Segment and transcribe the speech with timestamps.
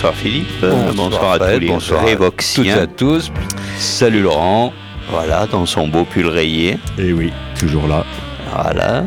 [0.00, 0.64] Bonsoir Philippe.
[0.96, 2.78] Bonsoir, à tous les bonsoir Révoxiens.
[2.78, 3.30] à tous.
[3.76, 4.72] Salut Laurent.
[5.10, 6.78] Voilà, dans son beau pull rayé.
[6.96, 8.06] Et eh oui, toujours là.
[8.50, 9.04] Voilà.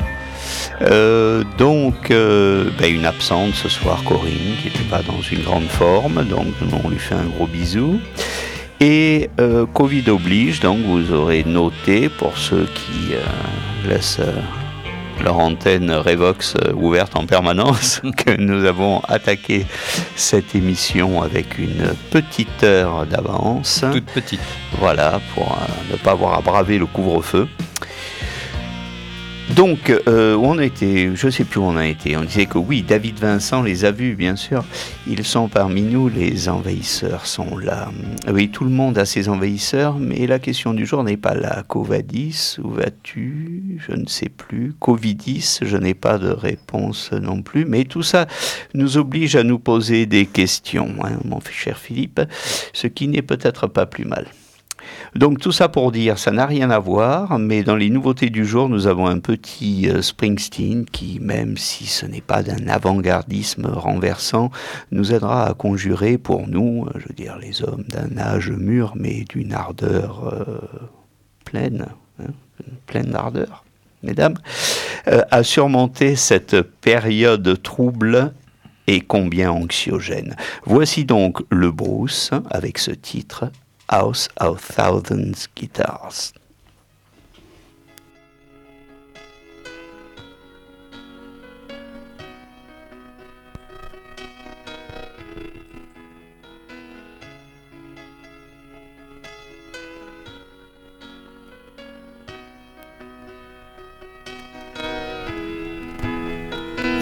[0.84, 5.68] Euh, donc, euh, ben, une absente ce soir, Corinne, qui n'était pas dans une grande
[5.68, 6.26] forme.
[6.26, 6.54] Donc,
[6.86, 8.00] on lui fait un gros bisou.
[8.80, 13.16] Et euh, Covid oblige, donc vous aurez noté pour ceux qui
[13.90, 14.22] laissent
[15.24, 19.66] leur antenne Revox euh, ouverte en permanence, que nous avons attaqué
[20.16, 23.84] cette émission avec une petite heure d'avance.
[23.92, 24.42] Toute petite.
[24.80, 27.48] Voilà, pour euh, ne pas avoir à braver le couvre-feu.
[29.56, 32.18] Donc, euh, on été, je ne sais plus où on a été.
[32.18, 34.64] On disait que oui, David Vincent les a vus, bien sûr.
[35.06, 37.92] Ils sont parmi nous, les envahisseurs sont là.
[38.28, 41.62] Oui, tout le monde a ses envahisseurs, mais la question du jour n'est pas là.
[41.68, 43.80] Covadis, où vas-tu?
[43.88, 44.74] Je ne sais plus.
[44.80, 47.66] Covidis, je n'ai pas de réponse non plus.
[47.66, 48.26] Mais tout ça
[48.74, 52.22] nous oblige à nous poser des questions, hein, mon cher Philippe,
[52.74, 54.26] ce qui n'est peut-être pas plus mal.
[55.16, 58.46] Donc tout ça pour dire, ça n'a rien à voir, mais dans les nouveautés du
[58.46, 63.68] jour, nous avons un petit euh, Springsteen qui, même si ce n'est pas d'un avant-gardisme
[63.68, 64.50] renversant,
[64.92, 68.94] nous aidera à conjurer pour nous, euh, je veux dire les hommes d'un âge mûr,
[68.96, 70.46] mais d'une ardeur euh,
[71.46, 71.86] pleine,
[72.20, 72.32] hein,
[72.88, 73.66] pleine d'ardeur,
[74.02, 74.36] mesdames,
[75.06, 78.34] à surmonter cette période trouble
[78.88, 80.36] et combien anxiogène.
[80.66, 83.46] Voici donc le Bruce avec ce titre
[83.90, 86.34] House of Thousands Guitars.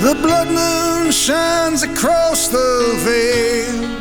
[0.01, 4.00] The blood moon shines across the veil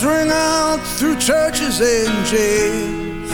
[0.00, 3.30] ring out through churches and jails.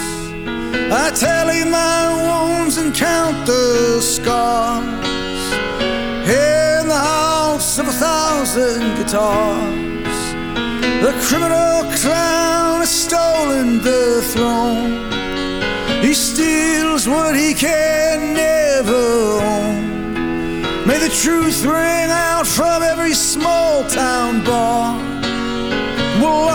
[0.91, 4.85] I tally my wounds and count the scars.
[6.27, 10.19] In the house of a thousand guitars,
[11.05, 16.03] the criminal clown has stolen the throne.
[16.03, 19.05] He steals what he can never
[19.53, 20.87] own.
[20.89, 25.18] May the truth ring out from every small town bar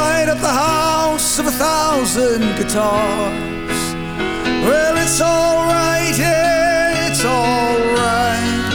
[0.03, 3.79] light up the house of a thousand guitars.
[4.67, 8.71] Well, it's alright, yeah, it's alright.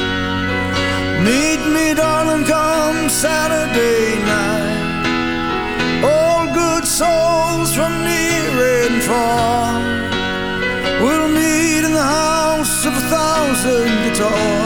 [1.29, 4.77] Meet me, darling, come Saturday night.
[6.13, 9.65] All good souls from near and far
[11.05, 14.58] will meet in the house of a thousand guitars,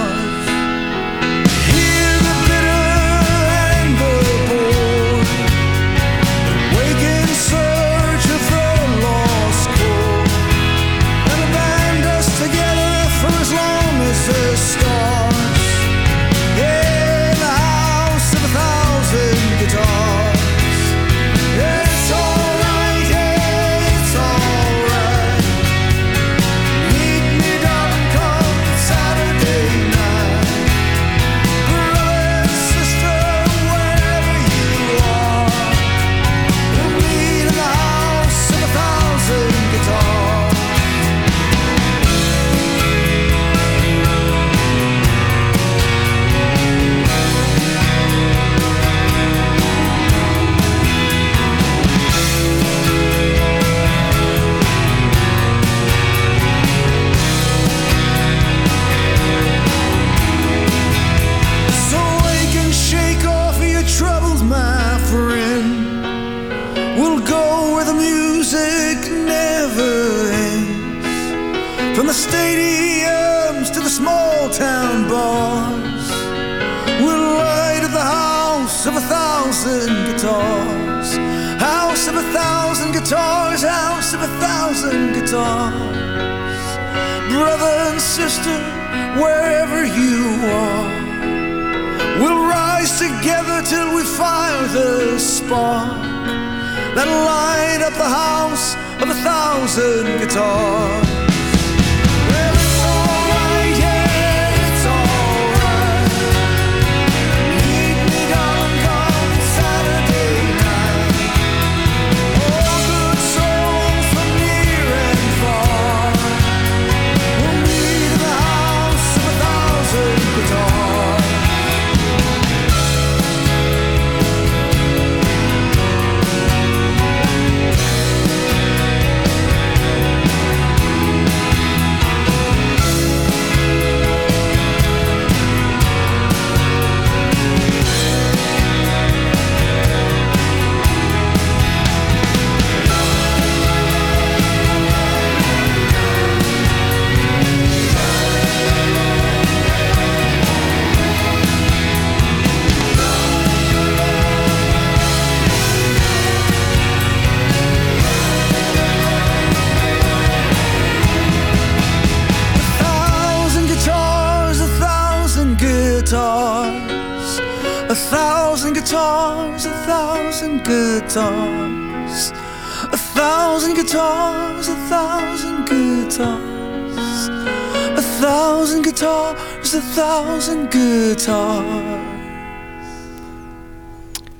[179.74, 179.78] Et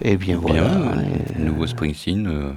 [0.03, 2.27] eh, eh bien voilà, bien, nouveau Springsteen.
[2.27, 2.51] euh,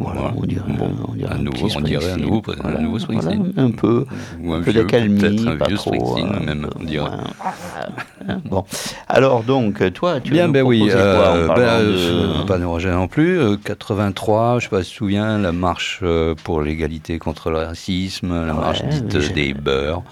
[0.00, 2.20] Voilà, on dirait, Bon, on dirait un un nouveau, on dirait un Springsteen.
[2.20, 3.52] nouveau, un Voilà, nouveau voilà, Springsteen.
[3.56, 4.04] un peu,
[4.42, 5.94] Ou un un peu d'accalmie, peut-être un pas vieux trop.
[5.94, 7.08] Springsteen, euh, même, on dirait.
[7.10, 8.34] ouais.
[8.44, 8.64] Bon,
[9.08, 10.80] alors donc, toi, tu Bien, ben oui.
[10.80, 13.38] quoi euh, ben, de- euh, Pas non plus.
[13.40, 17.50] euh, 83, je sais pas si tu te souviens, la marche euh, pour l'égalité contre
[17.50, 20.02] le racisme, la Ouais, marche dite des beurs.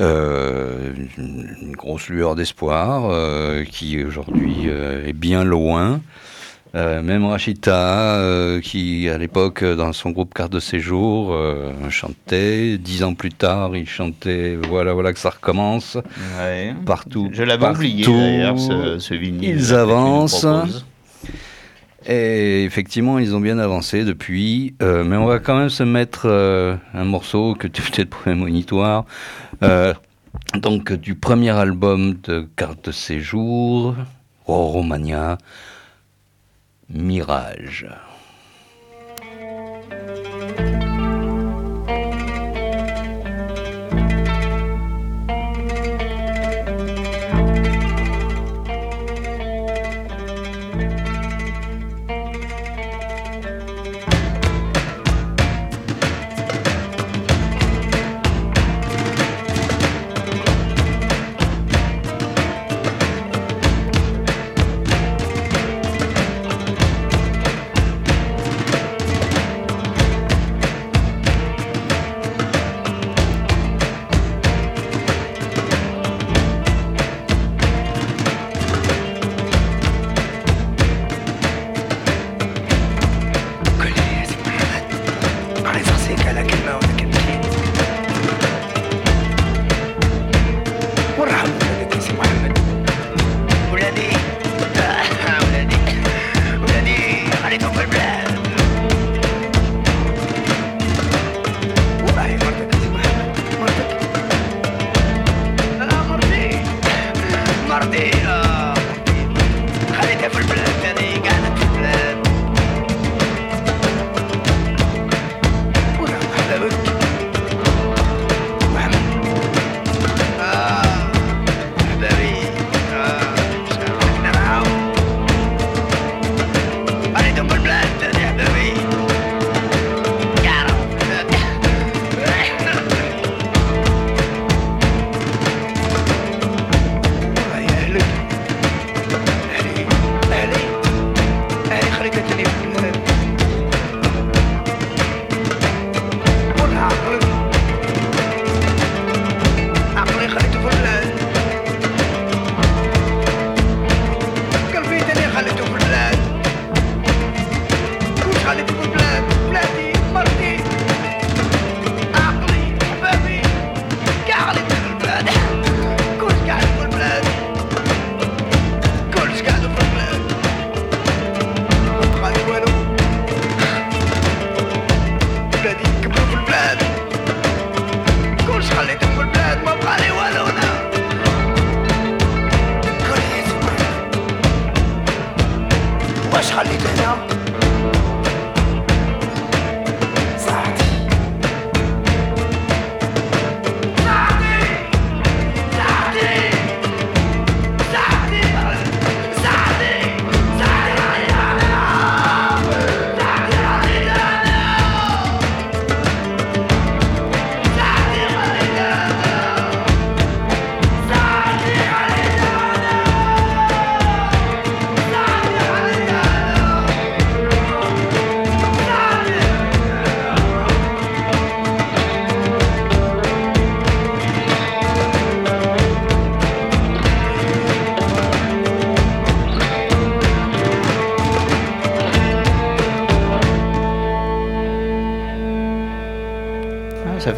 [0.00, 6.00] Euh, une grosse lueur d'espoir euh, qui aujourd'hui euh, est bien loin.
[6.74, 11.72] Euh, même Rachita, euh, qui à l'époque euh, dans son groupe Carte de séjour euh,
[11.88, 15.96] chantait, dix ans plus tard il chantait Voilà voilà que ça recommence.
[16.40, 16.74] Ouais.
[16.84, 19.50] Partout, Je l'avais oublié d'ailleurs, ce, ce vinyle.
[19.50, 20.46] ils avancent.
[22.06, 24.74] Et effectivement, ils ont bien avancé depuis.
[24.82, 29.06] Euh, mais on va quand même se mettre euh, un morceau que tu peut-être prémonitoire.
[29.62, 29.94] Euh,
[30.54, 33.94] donc, du premier album de Carte de séjour,
[34.46, 35.38] oh, Romania,
[36.88, 37.84] Mirage.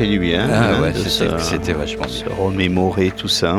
[0.07, 0.49] fait du bien.
[0.51, 3.59] Ah, hein, ouais, c'était vachement se remémorer tout ça.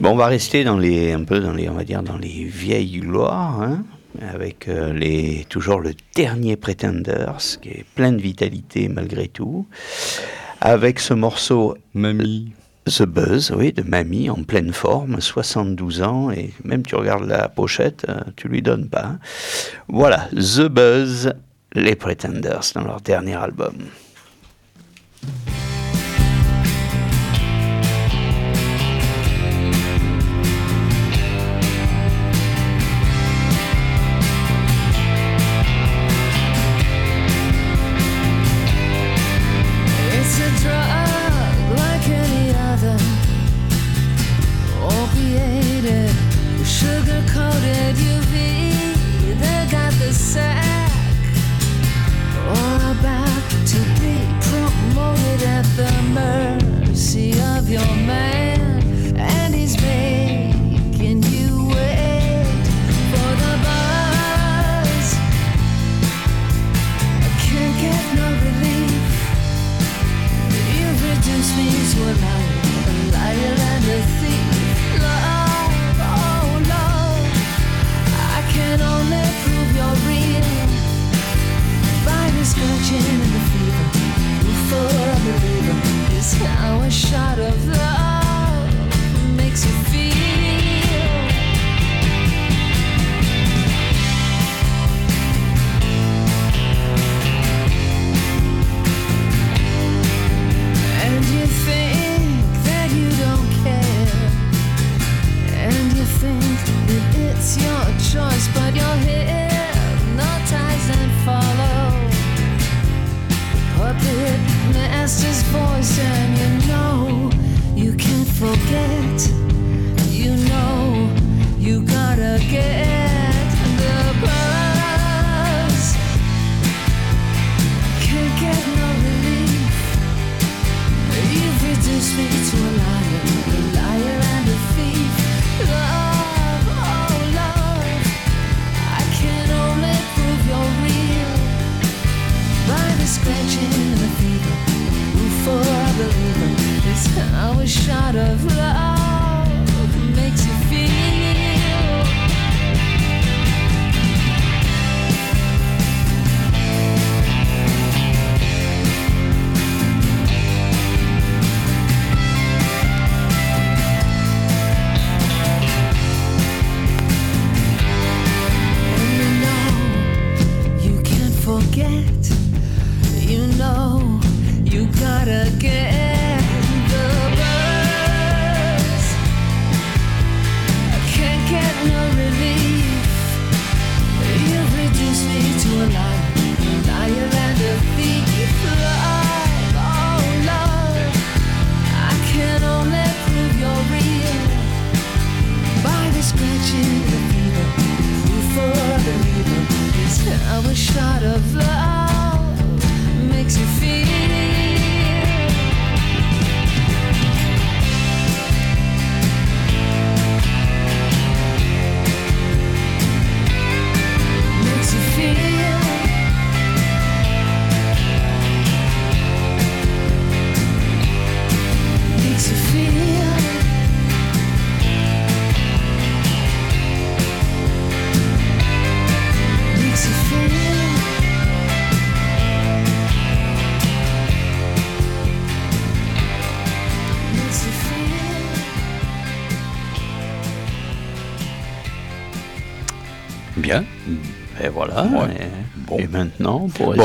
[0.00, 2.44] Bon, on va rester dans les, un peu dans les, on va dire dans les
[2.44, 3.84] vieilles gloires, hein,
[4.20, 9.66] avec euh, les, toujours le dernier Pretenders, qui est plein de vitalité malgré tout,
[10.60, 11.76] avec ce morceau.
[11.94, 12.48] Mamie.
[12.50, 17.28] Euh, The Buzz, oui, de Mamie, en pleine forme, 72 ans, et même tu regardes
[17.28, 19.04] la pochette, euh, tu lui donnes pas.
[19.04, 19.18] Hein.
[19.86, 21.32] Voilà, The Buzz,
[21.74, 23.74] les Pretenders, dans leur dernier album.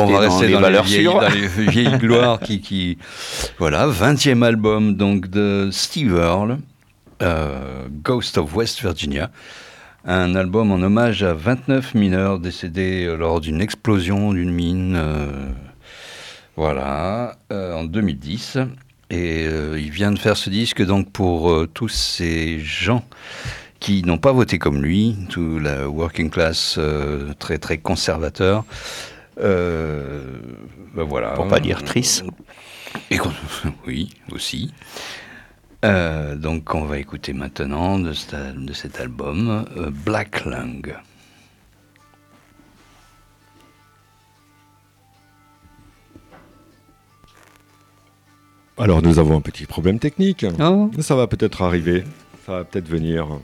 [0.05, 1.19] bon, on va rester dans, les valeurs sûres.
[1.19, 2.97] Dans les vieilles gloires qui, qui,
[3.57, 6.59] Voilà, 20e album donc de Steve Earle,
[7.21, 9.31] euh, Ghost of West Virginia.
[10.05, 14.95] Un album en hommage à 29 mineurs décédés euh, lors d'une explosion d'une mine.
[14.95, 15.27] Euh,
[16.55, 18.57] voilà, en 2010.
[19.11, 23.05] Et il vient de faire ce disque donc pour tous ces gens
[23.79, 26.79] qui n'ont pas voté comme lui, tout la working class
[27.37, 28.65] très très conservateur.
[29.39, 30.39] Euh,
[30.93, 31.31] ben voilà.
[31.31, 32.23] Pour pas dire triste.
[33.85, 34.73] Oui, aussi.
[35.85, 40.95] Euh, donc on va écouter maintenant de, cet album euh, Black Lung.
[48.79, 50.45] Alors nous avons un petit problème technique.
[50.59, 50.91] Oh.
[50.99, 52.03] Ça va peut-être arriver,
[52.45, 53.39] ça va peut-être venir.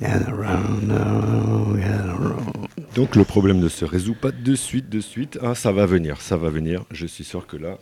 [0.00, 2.60] Round now, gather round.
[2.94, 5.38] Donc le problème ne se résout pas de suite, de suite.
[5.42, 6.84] Ah, ça va venir, ça va venir.
[6.90, 7.78] Je suis sûr que là.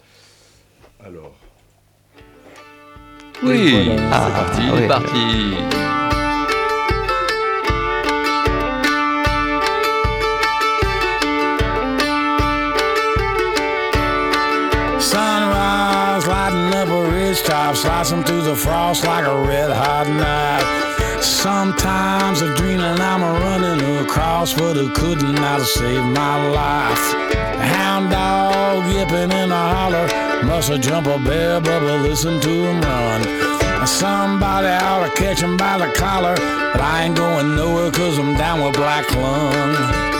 [1.05, 1.35] Alors.
[3.45, 4.61] Oui, voilà, Ah, c'est parti.
[4.67, 4.83] il oui.
[4.83, 6.08] est parti.
[16.59, 21.23] Lighting up a ridge top, slicing through the frost like a red hot knife.
[21.23, 27.15] Sometimes I'm dreaming I'm a running across, but it couldn't not saved my life.
[27.61, 30.09] Hound dog yipping in a holler,
[30.45, 33.87] must have jumped a bear, but listen to him run.
[33.87, 38.35] Somebody ought to catch him by the collar, but I ain't going nowhere cause I'm
[38.35, 39.77] down with black lung.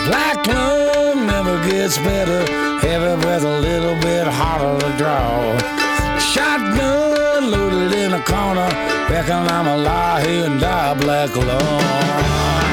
[0.07, 2.41] Black lung never gets better,
[2.87, 5.88] every breath a little bit harder to draw.
[6.33, 8.69] Shotgun loaded in a corner,
[9.09, 12.68] reckon I'm a lie here and die black lung.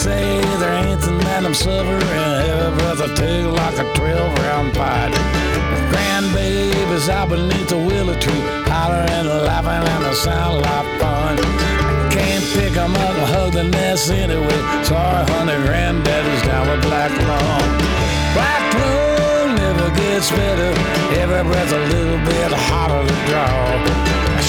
[0.00, 2.00] Say there ain't anything that I'm suffering.
[2.48, 5.12] Every breath I take like a 12 round pipe.
[5.92, 11.36] Grandbabies out beneath the willow tree, hollering and laughing, and they sound like fun.
[12.16, 14.60] Can't pick 'em up and hug the nest anyway.
[14.88, 17.70] Sorry, honey, granddaddy's down with black lung.
[18.36, 20.72] Black lung never gets better.
[21.20, 23.52] Every breath a little bit harder to draw.
[24.40, 24.44] A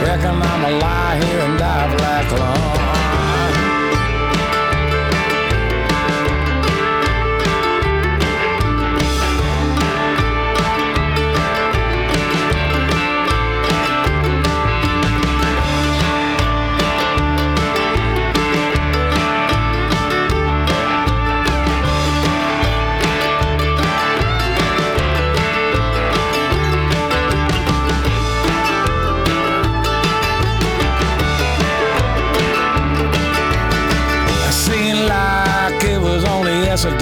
[0.00, 3.07] Reckon I'm a lie here and die black lung.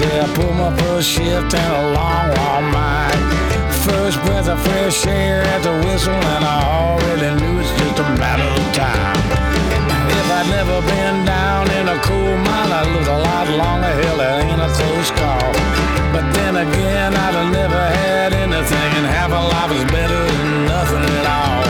[0.07, 0.21] Yesterday.
[0.21, 3.11] I pulled my first shift in a long, long mile.
[3.85, 8.03] First breath of fresh air at the whistle, and I already knew it's just a
[8.17, 9.17] matter of time.
[10.09, 13.87] If I'd never been down in a coal mine, I'd lived a lot longer.
[13.87, 15.51] Hell, that ain't a close call.
[16.11, 20.65] But then again, I'd have never had anything, and half a life is better than
[20.65, 21.63] nothing at all.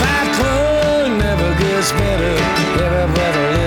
[0.00, 2.34] That club never gets better.
[2.80, 3.57] Every breath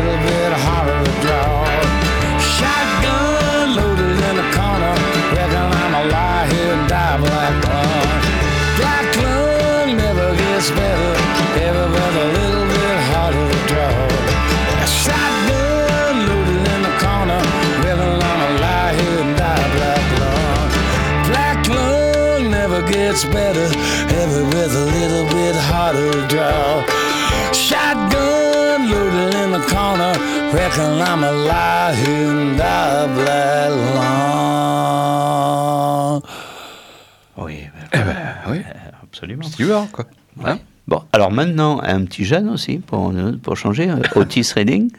[24.62, 26.86] Every breath a little bit harder to draw.
[27.52, 30.13] Shotgun loaded in the corner.
[30.54, 33.71] Reckon I'm a lie here and die black
[36.15, 36.24] lung.
[37.38, 38.63] Oui, Eh ben, oui,
[39.04, 39.52] absolument.
[39.52, 40.06] Stewart, quoi.
[41.32, 44.91] Alors maintenant, un petit jeune aussi, pour, pour changer, euh, Otis Redding,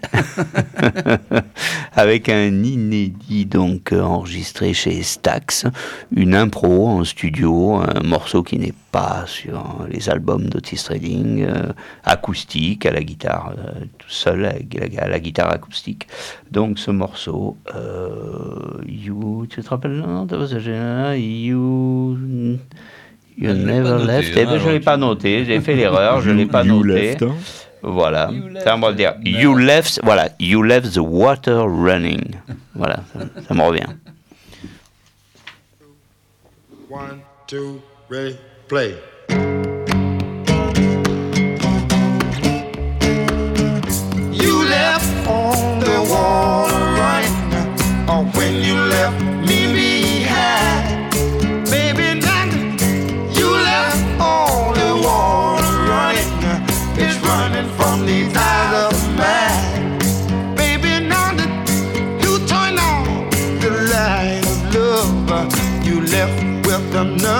[1.92, 5.66] avec un inédit donc euh, enregistré chez Stax,
[6.10, 11.72] une impro en studio, un morceau qui n'est pas sur les albums d'Otis Redding, euh,
[12.02, 16.08] acoustique, à la guitare, euh, tout seul, à la guitare acoustique.
[16.50, 20.02] Donc ce morceau, euh, You, tu te rappelles
[20.48, 22.58] ce You...
[23.38, 24.32] You je l'ai never pas noté, left.
[24.36, 25.44] Eh ben, je alors l'ai pas noté.
[25.44, 26.20] J'ai fait l'erreur.
[26.20, 27.02] Je l'ai pas You noté.
[27.10, 27.34] left, hein.
[27.82, 28.30] Voilà.
[28.62, 29.14] Ça, le dire.
[29.24, 30.00] the- You left.
[30.04, 30.28] Voilà.
[30.38, 32.36] You left the water running.
[32.74, 33.00] Voilà.
[33.12, 33.86] Ça, ça me revient.
[36.90, 38.36] One, two, ready,
[38.68, 38.94] play.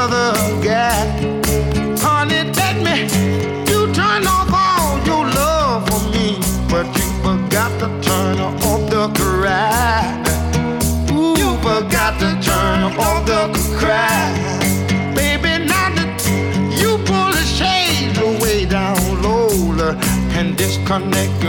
[0.03, 1.07] another guy.
[2.01, 3.03] Honey, let me.
[3.71, 6.39] You turn off all your love for me,
[6.69, 10.03] but you forgot to turn off the cry.
[11.13, 13.43] Ooh, you forgot to turn off the
[13.79, 14.33] cry.
[15.15, 16.21] Baby, now that
[16.81, 19.49] you pull the shades way down low
[20.37, 21.42] and disconnect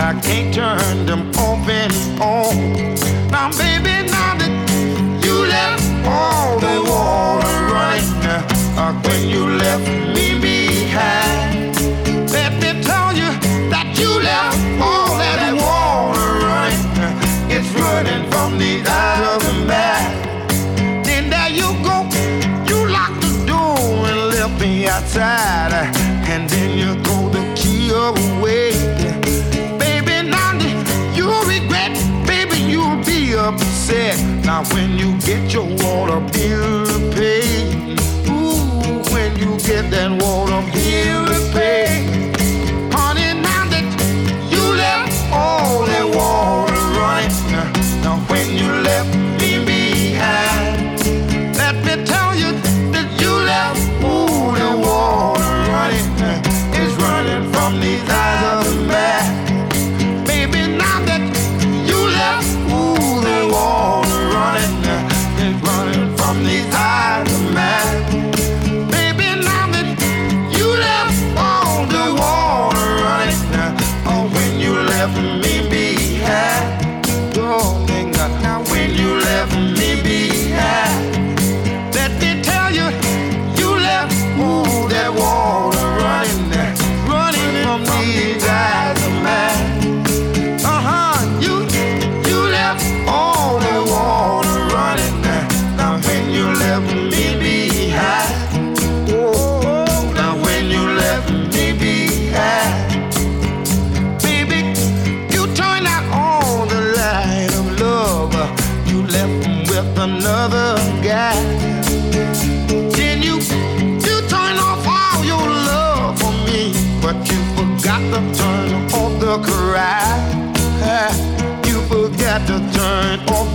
[0.00, 2.54] I can't turn them off and on.
[3.32, 8.06] Now, baby, now that you left all the water running,
[8.78, 11.74] uh, when you left me behind,
[12.30, 13.30] let me tell you
[13.74, 17.50] that you left all that water running.
[17.50, 21.02] It's running from the eye of the man.
[21.02, 22.06] Then there you go,
[22.70, 23.76] you locked the door
[24.08, 25.67] and left me outside,
[34.66, 36.77] when you get your water bill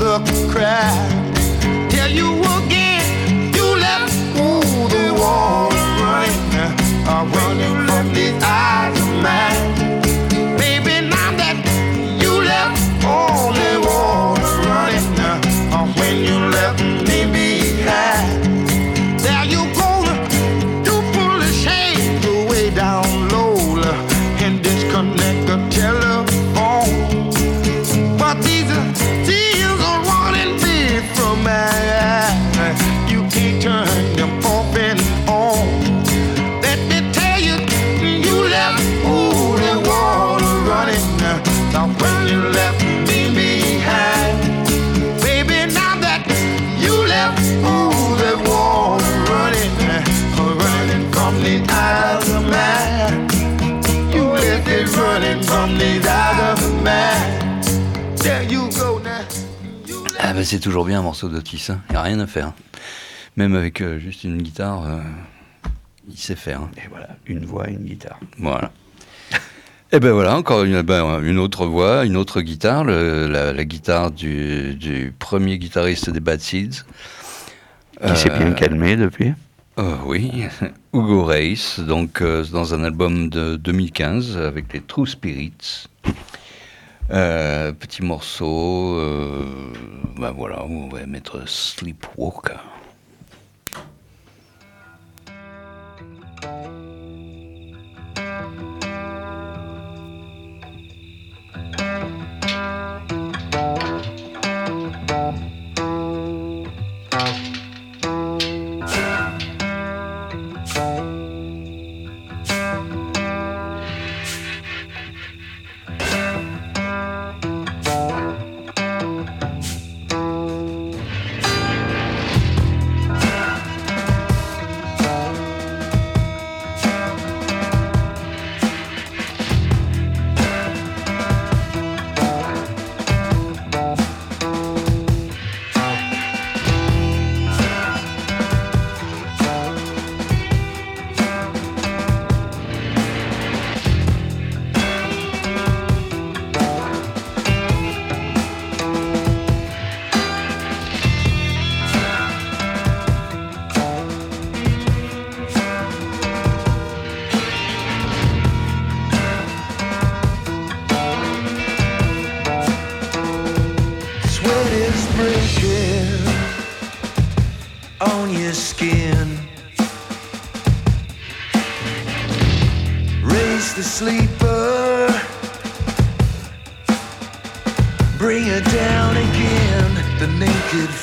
[0.03, 0.19] the
[0.51, 0.91] cry.
[1.89, 6.37] Tell you again, you left all the water running,
[7.07, 9.61] uh, running from these eyes of mine.
[10.57, 11.57] Baby, now that
[12.21, 18.27] you left all the water running, uh, when you left me behind,
[19.23, 19.82] there you go,
[60.63, 62.53] toujours bien un morceau d'Otis, il n'y a rien à faire.
[63.35, 64.99] Même avec euh, juste une guitare, euh,
[66.09, 66.61] il sait faire.
[66.61, 66.71] hein.
[66.77, 68.19] Et voilà, une voix, une guitare.
[68.39, 68.71] Voilà.
[69.91, 73.65] Et ben voilà, encore une, ben, une autre voix, une autre guitare, le- la, la
[73.65, 76.83] guitare du, du premier guitariste des Bad Seeds.
[78.05, 79.33] Qui s'est bien Euh, calmé depuis
[80.05, 80.43] oui,
[80.93, 82.21] Hugo Reis, donc
[82.51, 85.87] dans un album de 2015 avec les True Spirits.
[87.11, 89.73] Euh, petit morceau, euh,
[90.17, 92.59] ben voilà, on va mettre Sleepwalker.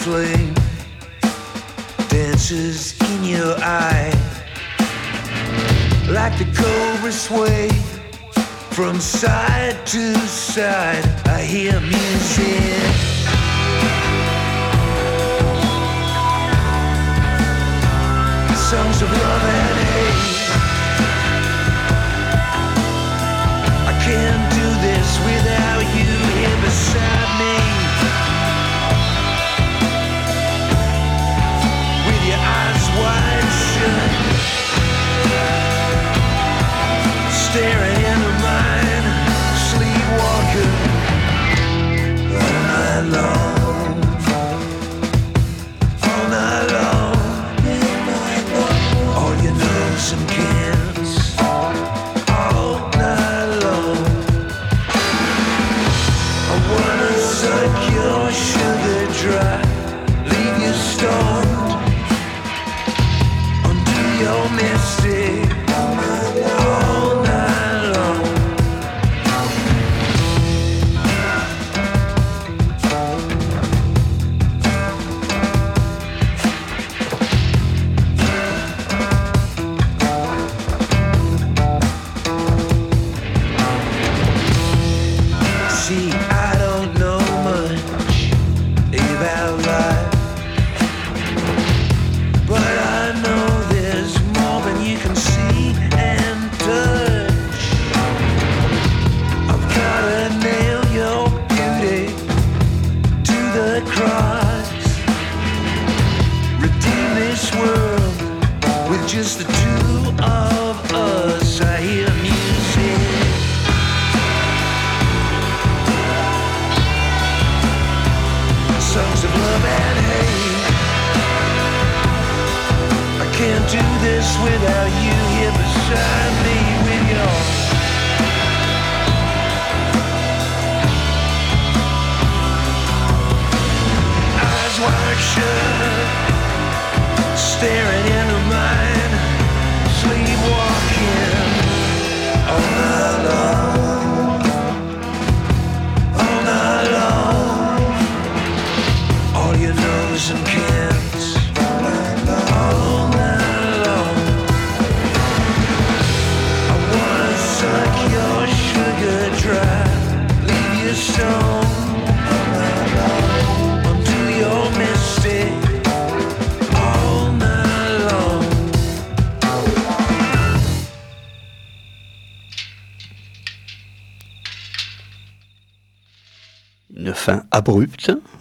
[0.04, 0.54] flame
[2.08, 4.10] dances in your eye
[6.08, 7.68] like the cobra sway
[8.70, 11.04] from side to side.
[11.26, 13.20] I hear music.
[18.70, 19.89] songs of love and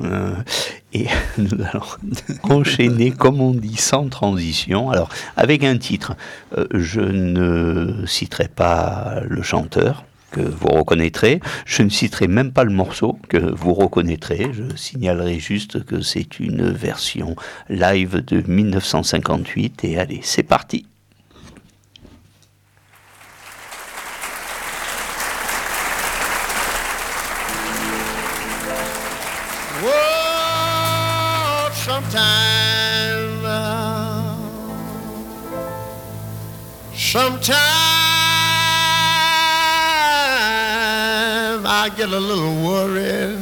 [0.01, 0.35] Euh,
[0.93, 1.85] et nous allons
[2.43, 4.89] enchaîner, comme on dit, sans transition.
[4.89, 6.15] Alors, avec un titre,
[6.57, 11.39] euh, je ne citerai pas le chanteur que vous reconnaîtrez.
[11.65, 14.51] Je ne citerai même pas le morceau que vous reconnaîtrez.
[14.53, 17.35] Je signalerai juste que c'est une version
[17.69, 19.83] live de 1958.
[19.85, 20.85] Et allez, c'est parti.
[29.81, 32.49] Oh, sometime.
[37.11, 37.55] Sometime
[41.65, 43.39] I get a little worried.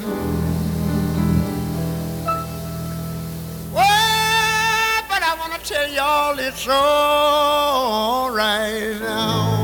[3.74, 9.58] Well, but I want to tell y'all it's all right now.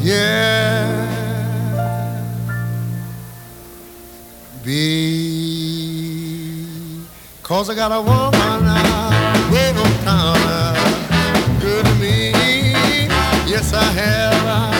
[0.00, 0.69] Yeah.
[7.42, 12.30] Cause I got a woman out way downtown, good to me.
[13.46, 14.79] Yes, I have.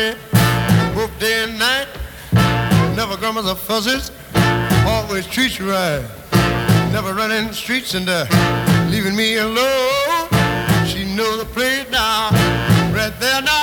[0.00, 0.14] me,
[0.94, 1.88] both day and night.
[2.96, 4.10] Never grumbles or fuzzes,
[4.86, 6.02] always treats you right.
[6.92, 8.24] Never running the streets and uh,
[8.90, 10.28] leaving me alone.
[10.86, 12.30] She knows the place now,
[12.94, 13.59] right there now.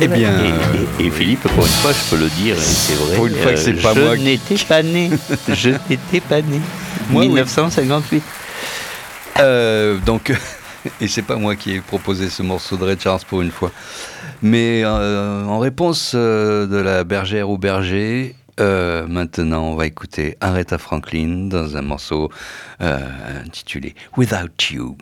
[0.00, 0.32] Eh bien.
[1.00, 3.16] Et, Philippe, pour une fois, je peux le dire, c'est vrai.
[3.16, 4.16] Pour une fois que c'est euh, pas je moi.
[4.16, 5.10] N'étais pas né.
[5.48, 6.60] Je n'étais pas né.
[7.10, 8.22] 1958.
[9.40, 10.32] Euh, donc,
[11.00, 13.72] et c'est pas moi qui ai proposé ce morceau de Richards pour une fois.
[14.40, 21.48] Mais euh, en réponse de la bergère au berger, maintenant on va écouter Aretha Franklin
[21.48, 22.30] dans un morceau
[22.80, 24.96] intitulé Without You.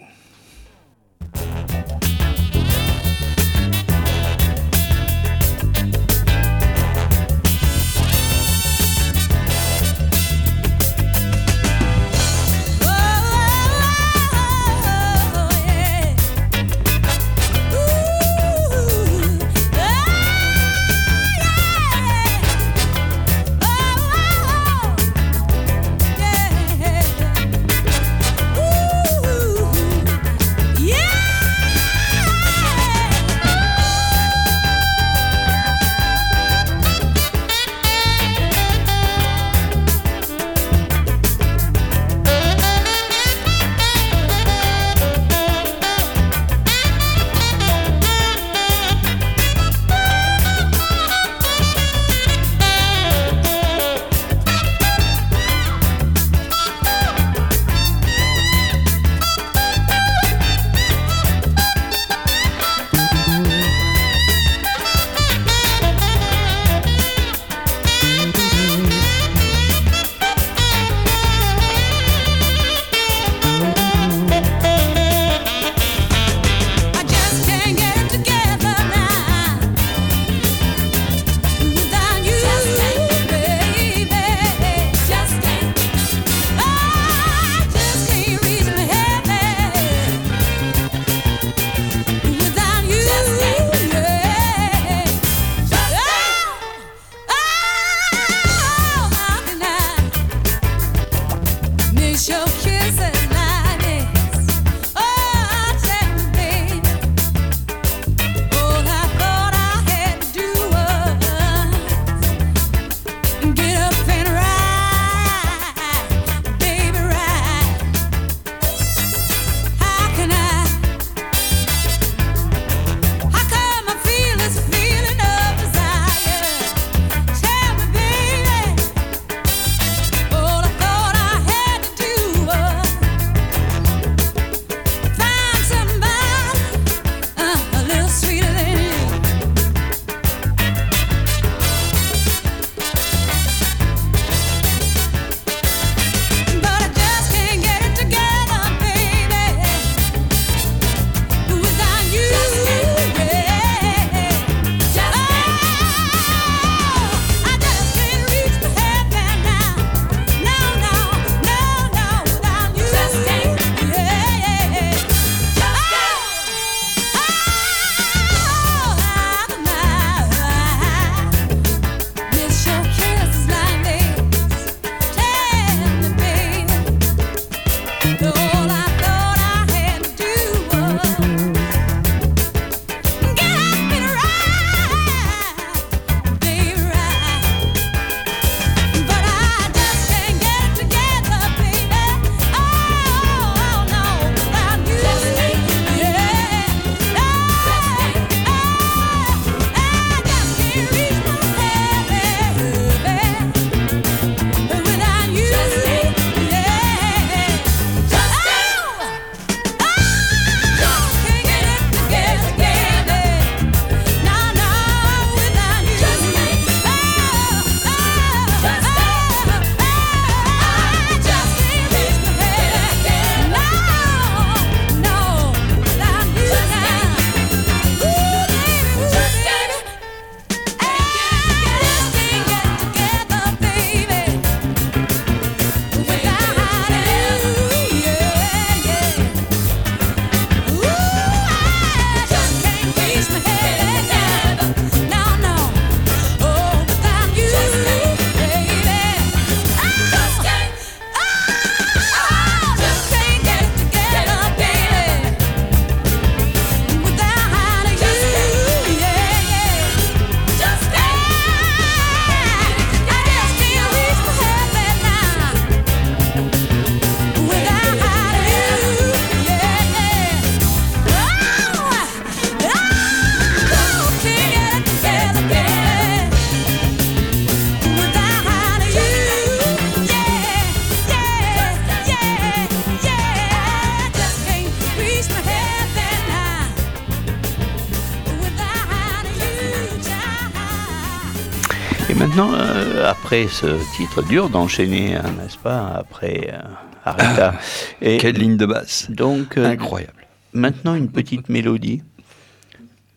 [293.36, 296.58] Après ce titre dur d'enchaîner, hein, n'est-ce pas, après euh,
[297.04, 297.54] Arita.
[298.00, 300.26] Et Quelle ligne de basse donc, euh, Incroyable.
[300.54, 302.02] maintenant une petite mélodie.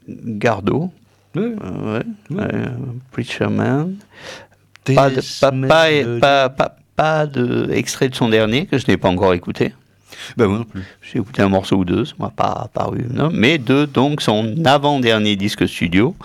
[0.10, 0.92] Gardo.
[1.36, 1.54] Ouais.
[1.64, 2.00] Euh,
[2.32, 2.66] ouais, euh,
[3.12, 3.96] Preacher Man.
[4.84, 8.98] Pas de, pas, pas, pas, pas- pas de extrait de son dernier, que je n'ai
[8.98, 9.74] pas encore écouté.
[10.38, 10.82] Ben, moi non plus.
[11.02, 14.56] J'ai écouté un morceau ou deux, ça m'a pas paru, non, mais de donc son
[14.66, 16.16] avant-dernier disque studio.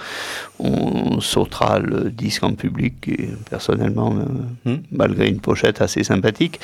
[0.61, 4.83] On sautera le disque en public, et personnellement, euh, Hmm.
[4.93, 6.61] malgré une pochette assez sympathique.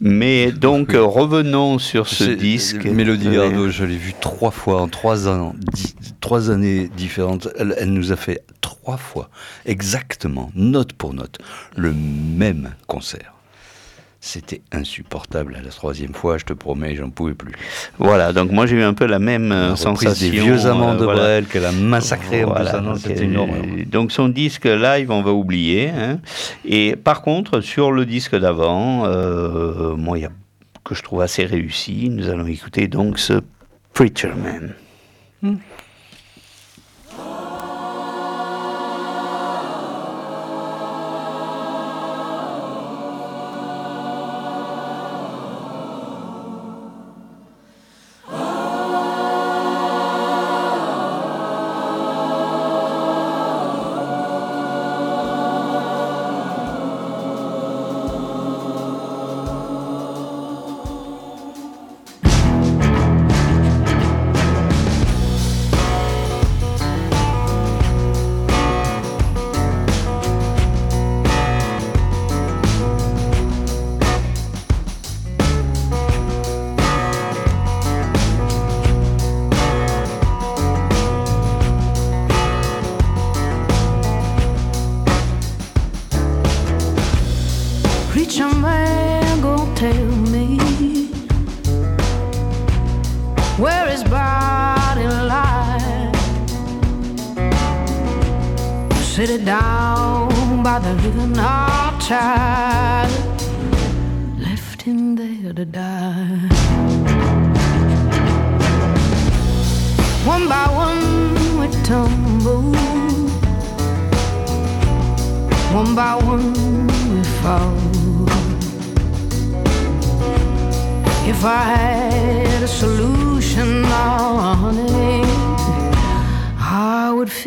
[0.00, 2.84] Mais donc, revenons sur ce disque.
[2.84, 7.48] Mélodie Gardot, je l'ai vue trois fois en trois ans, dix- trois années différentes.
[7.58, 9.30] Elle, elle nous a fait trois fois,
[9.66, 11.38] exactement, note pour note,
[11.76, 13.34] le même concert.
[14.20, 15.54] C'était insupportable.
[15.54, 17.52] À la troisième fois, je te promets, j'en pouvais plus.
[17.98, 20.26] Voilà, donc moi j'ai eu un peu la même euh, La reprise sensation.
[20.30, 21.20] des vieux amants euh, de voilà.
[21.20, 23.62] Brel qu'elle a massacré en Voilà, donc, c'était euh, une horreur.
[23.86, 25.90] Donc son disque live, on va oublier.
[25.90, 26.18] hein.
[26.64, 30.30] Et par contre, sur le disque d'avant, euh, moi, il y a
[30.84, 32.08] que je trouve assez réussi.
[32.10, 33.34] Nous allons écouter donc ce
[33.94, 34.74] Preacher Man.
[35.40, 35.60] Thank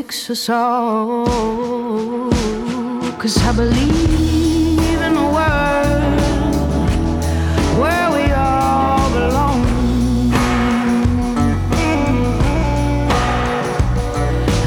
[0.02, 1.26] fix us all.
[3.22, 6.22] Cause I believe in a world
[7.82, 9.62] where we all belong.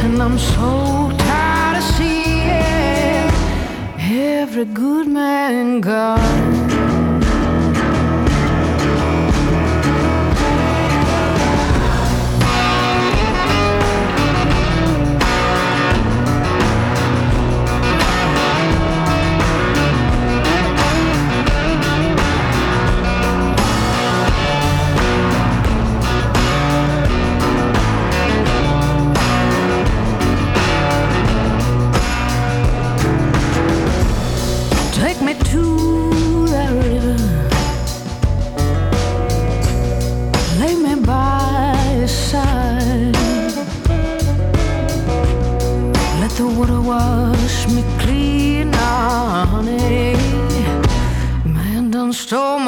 [0.05, 0.71] And I'm so
[1.27, 3.31] tired of seeing
[4.41, 6.54] every good man gone.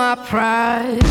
[0.07, 1.03] My pride.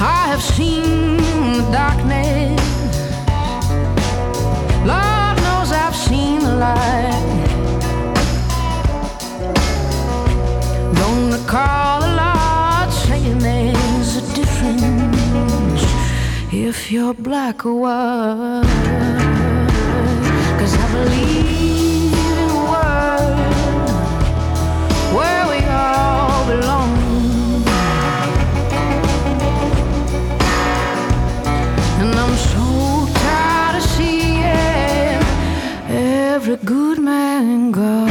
[0.00, 1.18] I have seen
[1.58, 2.60] the darkness.
[4.90, 7.48] Lord knows I've seen the light.
[11.00, 15.82] Don't recall the Lord saying there's a difference
[16.50, 18.85] if you're black or white.
[37.72, 38.05] go.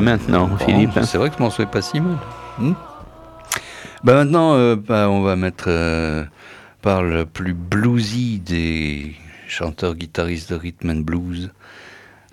[0.00, 2.16] Maintenant, Philippe Oh, C'est vrai que ce morceau est pas si mal.
[2.58, 2.74] Hmm
[4.04, 6.24] bah maintenant, euh, bah, on va mettre euh,
[6.82, 9.16] par le plus bluesy des
[9.48, 11.50] chanteurs-guitaristes de rhythm and blues,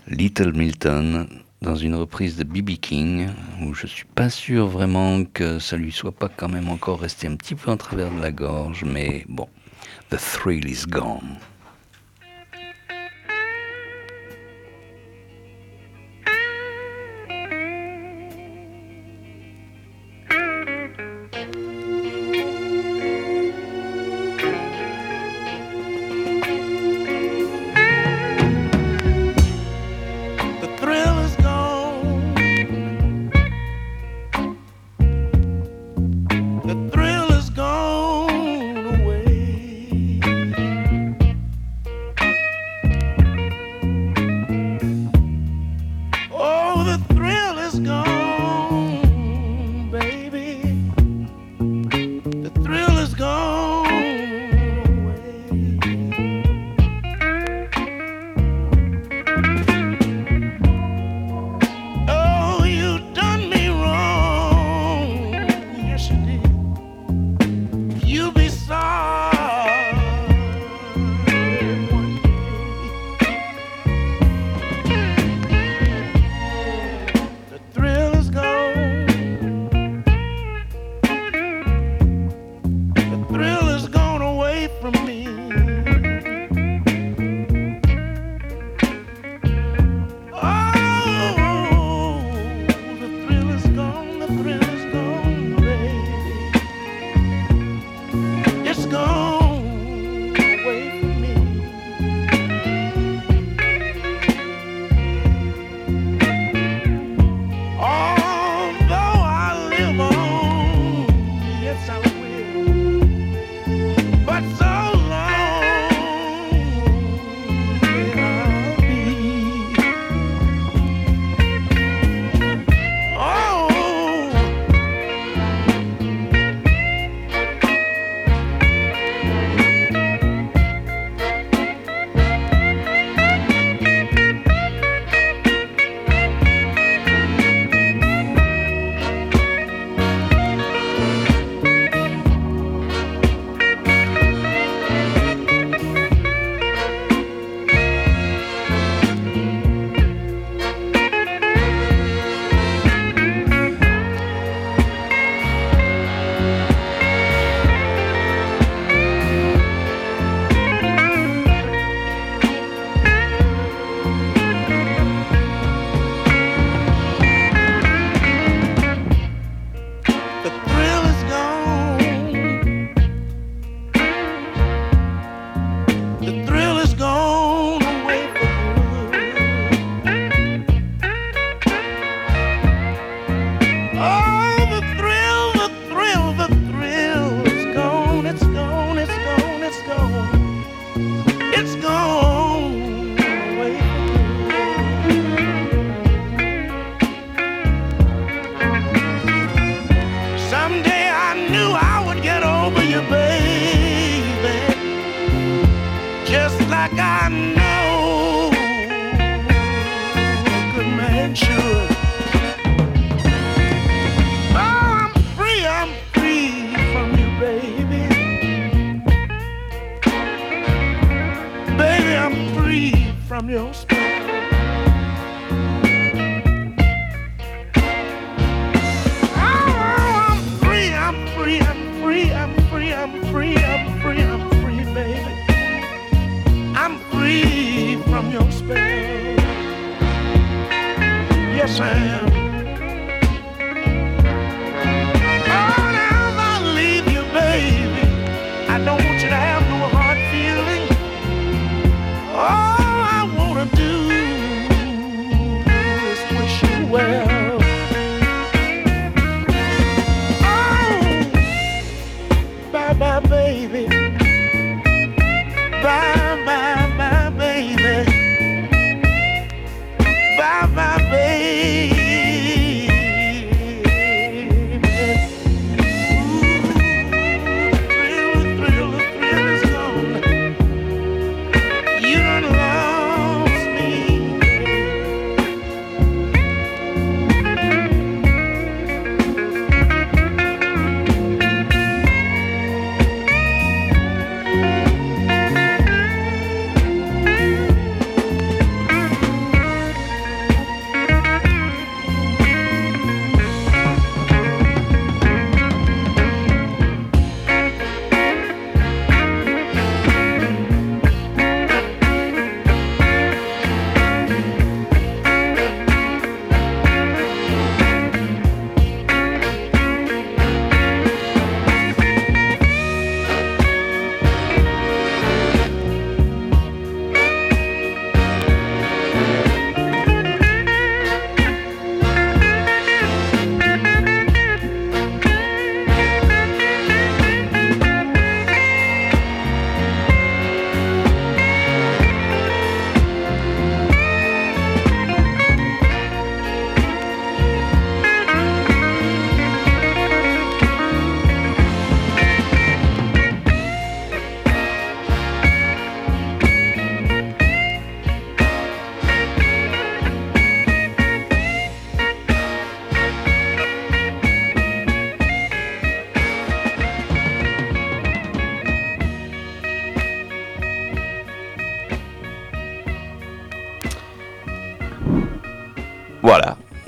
[0.07, 1.27] Little Milton,
[1.61, 2.71] dans une reprise de B.B.
[2.81, 3.29] King,
[3.61, 7.27] où je suis pas sûr vraiment que ça lui soit pas quand même encore resté
[7.27, 9.47] un petit peu en travers de la gorge, mais bon,
[10.09, 11.37] The Thrill is Gone.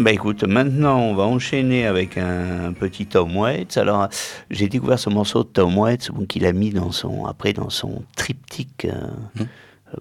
[0.05, 3.75] Bah écoute, maintenant on va enchaîner avec un petit Tom Waits.
[3.77, 4.07] Alors
[4.51, 7.71] j'ai découvert ce morceau de Tom Waits bon, qu'il a mis dans son après dans
[7.71, 9.43] son triptyque euh,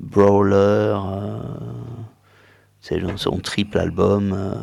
[0.02, 1.38] Brawler, euh,
[2.82, 4.34] c'est dans son triple album.
[4.34, 4.54] euh,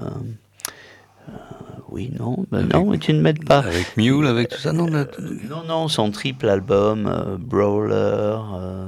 [1.91, 3.59] oui, non, bah non, tu ne m'aides pas.
[3.59, 8.85] Avec Mule, avec tout ça, non Non, non, son triple album, euh, Brawler, euh,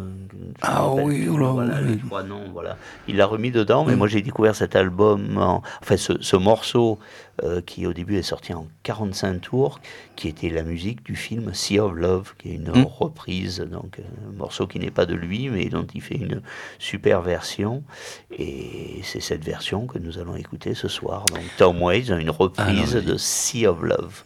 [0.61, 1.89] Ah oui, oula, voilà, oui.
[1.89, 2.77] les trois noms, voilà.
[3.07, 3.87] Il l'a remis dedans, Mm.
[3.89, 6.99] mais moi j'ai découvert cet album, en- enfin ce, ce morceau
[7.41, 9.79] euh, qui au début est sorti en 45 tours,
[10.15, 12.83] qui était la musique du film Sea of Love, qui est une Mm.
[12.85, 16.41] reprise, donc euh, un morceau qui n'est pas de lui, mais dont il fait une
[16.77, 17.83] super version.
[18.37, 21.25] Et c'est cette version que nous allons écouter ce soir.
[21.25, 24.23] Donc Tom Waits a une reprise de Sea of Love.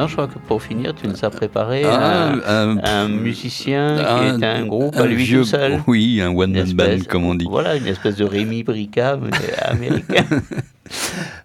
[0.00, 3.98] Maintenant, je crois que pour finir, tu nous as préparé Ah, un, un- un musicien
[3.98, 5.82] un- qui est un groupe à lui vieux- tout seul.
[5.86, 7.44] Oui, un one man band, comme on dit.
[7.50, 9.18] Voilà, une espèce de Rémi Brica,
[9.66, 10.24] américain.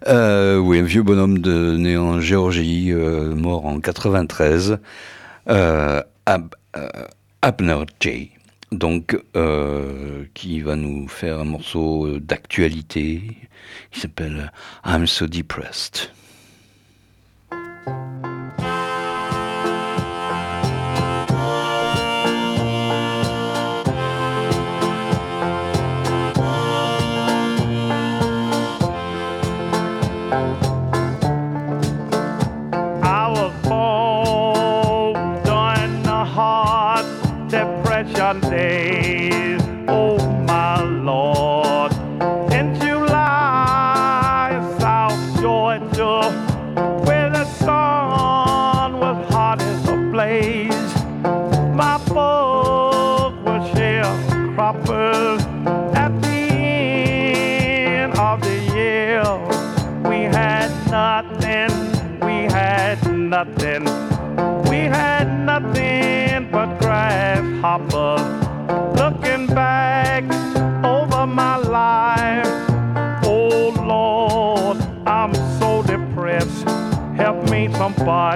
[0.08, 4.78] Euh, oui, un vieux bonhomme de, né en Géorgie, euh, mort en 93,
[5.50, 6.88] euh, Ab- euh,
[7.42, 8.30] Abner J.
[8.72, 9.18] Donc,
[10.32, 13.20] qui va nous faire un morceau d'actualité
[13.90, 14.50] qui s'appelle
[14.86, 16.10] I'm So Depressed.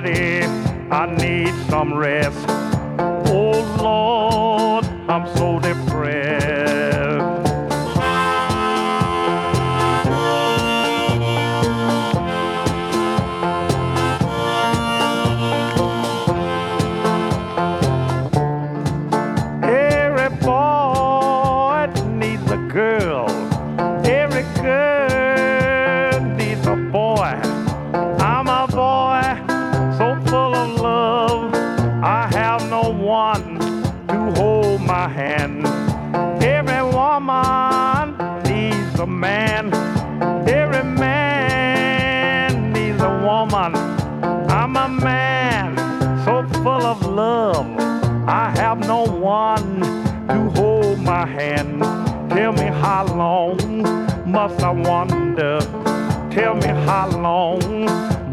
[0.03, 2.39] I need some rest.
[2.99, 6.70] Oh Lord, I'm so depressed.
[52.91, 53.57] How long
[54.27, 55.61] must I wonder?
[56.29, 57.85] Tell me how long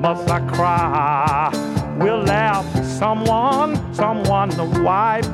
[0.01, 1.51] must I cry?
[1.99, 5.31] Will there be someone, someone to wipe,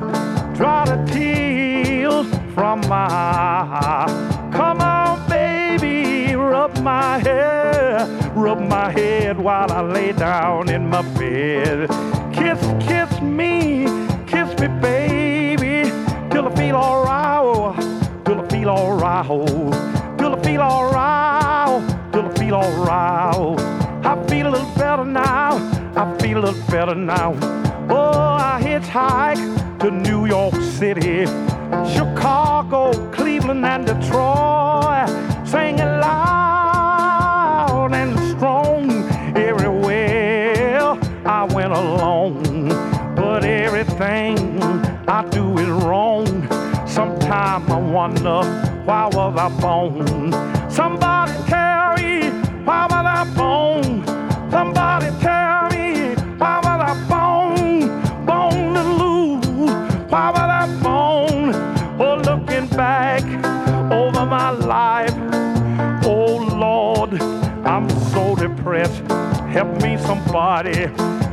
[0.57, 4.49] dry the tears from my eye?
[4.51, 8.05] Come on, baby, rub my hair,
[8.36, 11.89] rub my head while I lay down in my bed.
[12.34, 13.86] Kiss, kiss me,
[14.28, 15.89] kiss me, baby,
[16.30, 17.03] till I feel alright,
[18.74, 21.82] alright, I feel alright,
[22.13, 23.59] I feel alright.
[24.05, 25.57] I feel a little better now,
[25.95, 27.36] I feel a little better now.
[27.89, 31.26] Oh, I hitchhike to New York City,
[31.95, 35.09] Chicago, Cleveland, and Detroit,
[35.47, 38.89] singing loud and strong
[39.38, 42.69] everywhere I went alone.
[43.15, 44.61] But everything
[45.07, 46.26] I do is wrong.
[46.88, 50.31] Sometimes I wonder why was I born?
[50.69, 52.29] Somebody tell me
[52.65, 54.05] why was I born?
[54.51, 58.25] Somebody tell me why was I born?
[58.25, 59.71] Born to lose.
[60.11, 61.55] Why was I born?
[62.01, 63.23] Oh, looking back
[63.91, 65.15] over my life.
[66.05, 67.21] Oh Lord,
[67.65, 69.01] I'm so depressed.
[69.51, 70.88] Help me, somebody.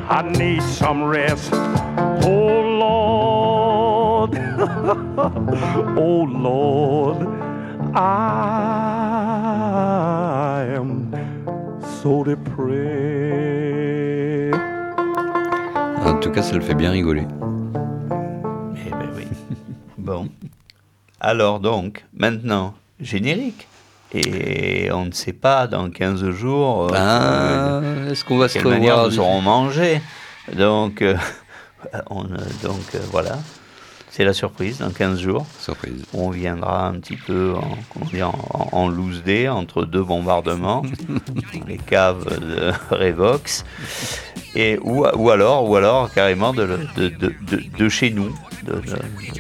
[0.09, 1.51] I need some rest.
[1.53, 4.35] Oh Lord,
[5.99, 7.19] oh Lord,
[7.93, 8.03] I
[10.77, 11.13] am
[12.03, 12.61] so depressed.
[16.07, 17.27] En tout cas, ça le fait bien rigoler.
[18.87, 19.27] Eh ben oui.
[19.99, 20.29] bon.
[21.19, 23.67] Alors donc, maintenant, générique.
[24.13, 27.81] Et on ne sait pas dans 15 jours euh, Ah,
[28.11, 30.01] est-ce qu'on va se quelle manière revoir nous aurons mangé.
[30.57, 31.17] Donc, euh,
[32.11, 33.39] on, euh, donc euh, voilà.
[34.13, 35.47] C'est la surprise dans 15 jours.
[35.61, 36.05] Surprise.
[36.13, 40.83] On viendra un petit peu en, comment dire, en, en loose day entre deux bombardements,
[41.09, 43.65] dans les caves de Revox,
[44.57, 48.35] et, ou, ou, alors, ou alors carrément de, le- de, de, de, de chez nous,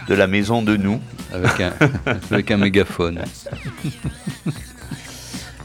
[0.08, 1.00] de, la maison de nous.
[1.32, 1.72] Avec un,
[2.30, 3.20] avec un mégaphone.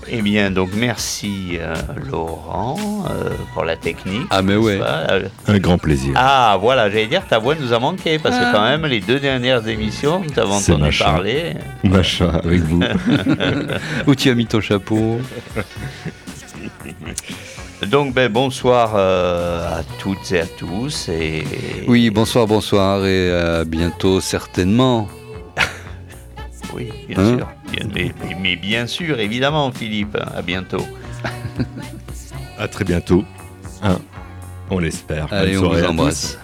[0.07, 1.73] Eh bien, donc merci euh,
[2.11, 4.27] Laurent euh, pour la technique.
[4.29, 4.77] Ah, mais ouais.
[4.77, 5.19] Voilà.
[5.47, 6.13] Un grand plaisir.
[6.15, 9.19] Ah, voilà, j'allais dire, ta voix nous a manqué, parce que quand même, les deux
[9.19, 11.05] dernières émissions, nous t'avons C'est entendu machin.
[11.05, 11.53] parler.
[11.83, 12.81] Machin avec vous.
[14.07, 15.19] Où tu as mis ton chapeau
[17.87, 21.09] Donc, ben, bonsoir euh, à toutes et à tous.
[21.09, 21.43] Et...
[21.87, 25.07] Oui, bonsoir, bonsoir et à bientôt certainement.
[26.76, 27.47] Oui, bien Hein sûr.
[27.71, 28.11] Bien-
[28.41, 30.17] mais, bien sûr, évidemment, Philippe.
[30.36, 30.86] À bientôt.
[32.59, 33.23] À très bientôt.
[33.82, 33.97] Hein,
[34.69, 35.28] on l'espère.
[35.28, 36.38] Bonne Allez, on soirée vous embrasse.